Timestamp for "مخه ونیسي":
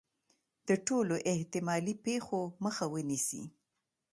2.63-3.43